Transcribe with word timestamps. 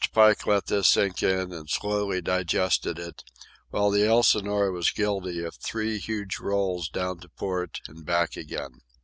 Pike 0.13 0.47
let 0.47 0.65
this 0.65 0.87
sink 0.87 1.21
in 1.21 1.53
and 1.53 1.69
slowly 1.69 2.21
digested 2.23 2.97
it, 2.97 3.23
while 3.69 3.91
the 3.91 4.03
Elsinore 4.07 4.71
was 4.71 4.89
guilty 4.89 5.43
of 5.43 5.53
three 5.57 5.99
huge 5.99 6.39
rolls 6.39 6.89
down 6.89 7.19
to 7.19 7.29
port 7.29 7.81
and 7.87 8.03
back 8.03 8.35
again. 8.35 8.81